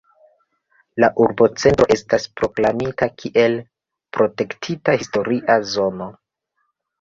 [1.03, 3.59] La urbocentro estas proklamita kiel
[4.19, 6.11] protektita historia zono.